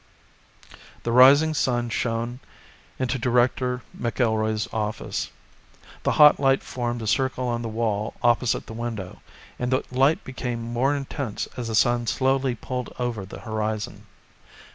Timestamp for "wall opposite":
7.69-8.65